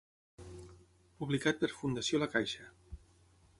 Publicat 1.19 1.61
per 1.65 1.71
Fundació 1.83 2.23
La 2.25 2.31
Caixa. 2.37 2.69